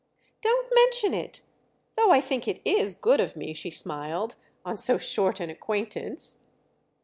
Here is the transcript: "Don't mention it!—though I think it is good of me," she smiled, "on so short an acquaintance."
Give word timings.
"Don't 0.41 0.73
mention 0.73 1.13
it!—though 1.13 2.09
I 2.09 2.21
think 2.21 2.47
it 2.47 2.59
is 2.65 2.95
good 2.95 3.19
of 3.19 3.35
me," 3.35 3.53
she 3.53 3.69
smiled, 3.69 4.35
"on 4.65 4.75
so 4.75 4.97
short 4.97 5.39
an 5.39 5.51
acquaintance." 5.51 6.39